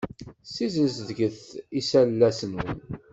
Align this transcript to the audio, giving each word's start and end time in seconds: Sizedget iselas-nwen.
Sizedget 0.53 1.37
iselas-nwen. 1.79 2.79